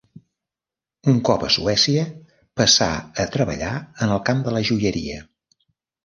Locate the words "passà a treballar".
2.61-3.73